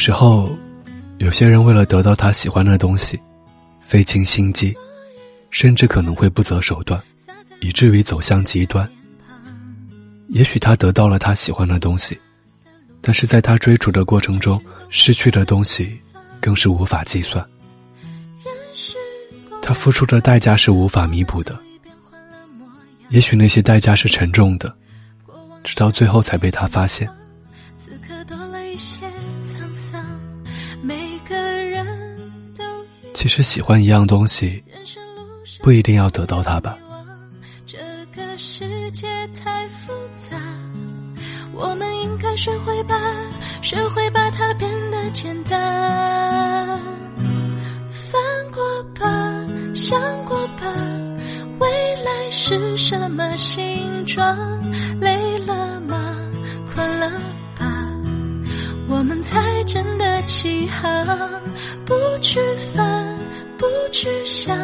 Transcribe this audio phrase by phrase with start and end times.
[0.00, 0.56] 时候，
[1.18, 3.20] 有些人为了得到他喜欢的东西，
[3.82, 4.74] 费尽心机，
[5.50, 6.98] 甚至可能会不择手段，
[7.60, 8.88] 以至于走向极端。
[10.28, 12.18] 也许他得到了他喜欢的东西，
[13.02, 16.00] 但是在他追逐的过程中，失去的东西
[16.40, 17.44] 更是无法计算。
[19.60, 21.54] 他付出的代价是无法弥补的。
[23.10, 24.74] 也许那些代价是沉重的，
[25.62, 27.06] 直到最后才被他发现。
[33.12, 34.62] 其实喜欢一样东西，
[35.60, 36.76] 不一定要得到它吧。
[37.66, 37.78] 这
[38.14, 40.38] 个世界太复杂，
[41.52, 42.96] 我们应该学会把
[43.60, 46.80] 学会把它变得简单。
[47.90, 49.06] 翻过吧，
[49.74, 50.72] 想过吧，
[51.58, 51.68] 未
[52.04, 54.36] 来是什么形状？
[54.98, 55.19] 累
[58.90, 61.06] 我们才真的起航，
[61.86, 62.40] 不去
[62.74, 63.18] 烦，
[63.56, 64.56] 不去想，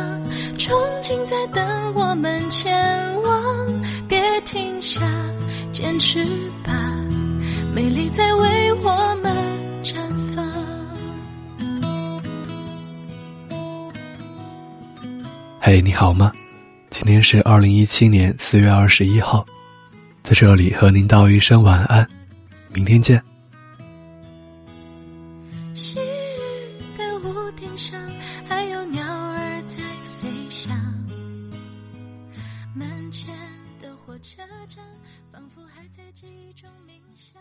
[0.58, 3.82] 憧憬在等我们前往。
[4.08, 5.00] 别停下，
[5.70, 6.24] 坚持
[6.64, 6.72] 吧，
[7.72, 9.32] 美丽在为我们
[9.84, 9.94] 绽
[10.34, 10.44] 放。
[15.60, 16.32] 嘿，你好吗？
[16.90, 19.46] 今天是二零一七年四月二十一号，
[20.24, 22.04] 在这里和您道一声晚安，
[22.72, 23.22] 明天见。
[26.96, 28.00] 的屋顶上，
[28.48, 29.76] 还有鸟儿在
[30.20, 30.74] 飞翔。
[32.74, 33.34] 门前
[33.80, 34.82] 的火车站，
[35.30, 37.40] 仿佛还在记忆中鸣响。